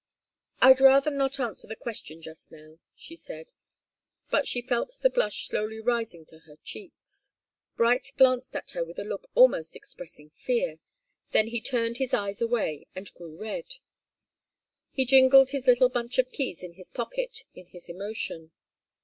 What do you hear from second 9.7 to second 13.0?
expressing fear. Then he turned his eyes away,